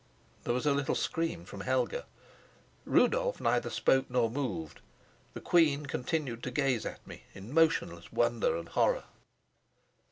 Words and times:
There 0.45 0.53
was 0.55 0.65
a 0.65 0.73
little 0.73 0.95
scream 0.95 1.45
from 1.45 1.61
Helga; 1.61 2.07
Rudolf 2.85 3.39
neither 3.39 3.69
spoke 3.69 4.09
nor 4.09 4.31
moved; 4.31 4.79
the 5.35 5.39
queen 5.41 5.85
continued 5.85 6.41
to 6.41 6.49
gaze 6.49 6.87
at 6.87 7.05
me 7.05 7.25
in 7.35 7.53
motionless 7.53 8.11
wonder 8.11 8.57
and 8.57 8.67
horror. 8.69 9.03